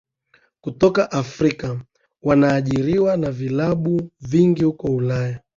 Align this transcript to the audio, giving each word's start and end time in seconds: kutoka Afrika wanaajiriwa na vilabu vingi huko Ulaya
kutoka 0.61 1.11
Afrika 1.11 1.79
wanaajiriwa 2.23 3.17
na 3.17 3.31
vilabu 3.31 4.11
vingi 4.19 4.63
huko 4.63 4.87
Ulaya 4.87 5.39